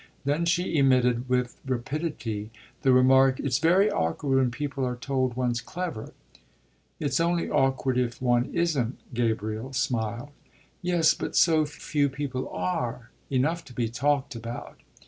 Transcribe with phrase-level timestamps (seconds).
[0.25, 2.49] Then she emitted with rapidity
[2.81, 6.13] the remark: "It's very awkward when people are told one's clever."
[6.99, 10.29] "It's only awkward if one isn't," Gabriel smiled.
[10.81, 14.79] "Yes, but so few people are enough to be talked about."